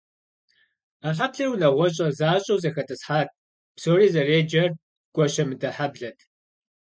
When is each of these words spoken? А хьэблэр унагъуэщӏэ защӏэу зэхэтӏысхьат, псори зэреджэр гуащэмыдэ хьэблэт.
А 1.07 1.09
хьэблэр 1.15 1.47
унагъуэщӏэ 1.53 2.07
защӏэу 2.17 2.61
зэхэтӏысхьат, 2.63 3.29
псори 3.75 4.07
зэреджэр 4.13 4.69
гуащэмыдэ 5.13 5.69
хьэблэт. 5.75 6.17